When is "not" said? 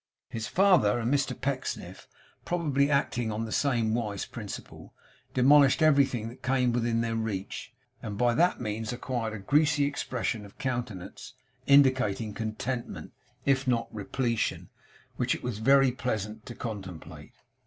13.67-13.93